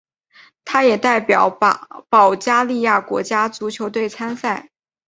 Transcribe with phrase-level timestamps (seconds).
[0.65, 1.47] 他也代表
[2.09, 4.71] 保加利亚国家足球队参赛。